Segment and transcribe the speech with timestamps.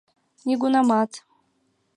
[0.47, 1.11] —Нигунамат!